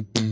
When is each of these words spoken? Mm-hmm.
Mm-hmm. 0.00 0.29